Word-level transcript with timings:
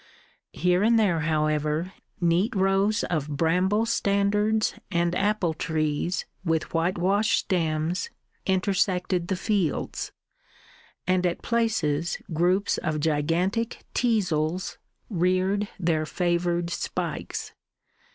Here 0.55 0.81
and 0.81 0.97
there, 0.97 1.19
however, 1.19 1.93
neat 2.19 2.55
rows 2.55 3.03
of 3.03 3.29
bramble 3.29 3.85
standards 3.85 4.73
and 4.89 5.13
apple 5.13 5.53
trees 5.53 6.25
with 6.43 6.73
whitewashed 6.73 7.37
stems, 7.41 8.09
intersected 8.47 9.27
the 9.27 9.35
fields, 9.35 10.11
and 11.05 11.23
at 11.23 11.43
places 11.43 12.17
groups 12.33 12.79
of 12.79 12.99
gigantic 12.99 13.83
teazles 13.93 14.77
reared 15.07 15.67
their 15.79 16.07
favoured 16.07 16.71
spikes. 16.71 17.53